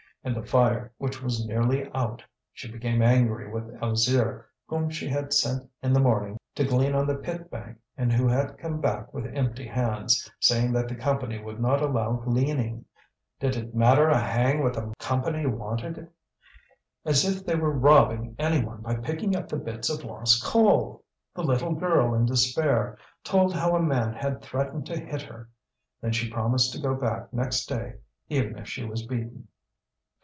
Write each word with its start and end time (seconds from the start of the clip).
And 0.23 0.35
the 0.35 0.43
fire, 0.45 0.93
which 0.99 1.19
was 1.23 1.47
nearly 1.47 1.91
out! 1.95 2.23
She 2.53 2.71
became 2.71 3.01
angry 3.01 3.49
with 3.51 3.63
Alzire, 3.81 4.45
whom 4.67 4.91
she 4.91 5.07
had 5.07 5.33
sent 5.33 5.67
in 5.81 5.93
the 5.93 5.99
morning 5.99 6.37
to 6.53 6.63
glean 6.63 6.93
on 6.93 7.07
the 7.07 7.15
pit 7.15 7.49
bank, 7.49 7.79
and 7.97 8.13
who 8.13 8.27
had 8.27 8.59
come 8.59 8.79
back 8.79 9.11
with 9.15 9.25
empty 9.33 9.65
hands, 9.65 10.31
saying 10.39 10.73
that 10.73 10.87
the 10.87 10.93
Company 10.93 11.41
would 11.43 11.59
not 11.59 11.81
allow 11.81 12.13
gleaning. 12.13 12.85
Did 13.39 13.55
it 13.55 13.73
matter 13.73 14.09
a 14.09 14.19
hang 14.19 14.61
what 14.61 14.75
the 14.75 14.93
Company 14.99 15.47
wanted? 15.47 16.07
As 17.03 17.25
if 17.25 17.43
they 17.43 17.55
were 17.55 17.71
robbing 17.73 18.35
any 18.37 18.63
one 18.63 18.81
by 18.81 18.97
picking 18.97 19.35
up 19.35 19.47
the 19.49 19.57
bits 19.57 19.89
of 19.89 20.03
lost 20.03 20.43
coal! 20.43 21.03
The 21.33 21.41
little 21.41 21.73
girl, 21.73 22.13
in 22.13 22.27
despair, 22.27 22.95
told 23.23 23.55
how 23.55 23.75
a 23.75 23.81
man 23.81 24.13
had 24.13 24.39
threatened 24.43 24.85
to 24.85 24.99
hit 24.99 25.23
her; 25.23 25.49
then 25.99 26.11
she 26.11 26.29
promised 26.29 26.73
to 26.73 26.79
go 26.79 26.93
back 26.93 27.33
next 27.33 27.65
day, 27.65 27.93
even 28.29 28.59
if 28.59 28.67
she 28.69 28.85
was 28.85 29.03
beaten. 29.07 29.47